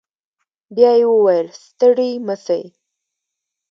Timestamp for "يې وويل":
0.99-1.47